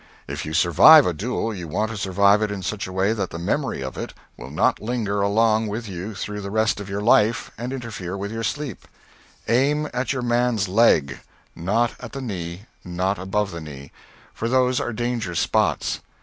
[0.27, 3.29] If you survive a duel you want to survive it in such a way that
[3.29, 7.01] the memory of it will not linger along with you through the rest of your
[7.01, 8.87] life and interfere with your sleep.
[9.47, 11.19] Aim at your man's leg;
[11.55, 13.91] not at the knee, not above the knee;
[14.33, 15.99] for those are dangerous spots.